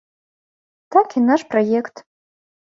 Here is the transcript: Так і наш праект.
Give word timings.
Так 0.95 1.07
і 1.21 1.23
наш 1.27 1.45
праект. 1.53 1.95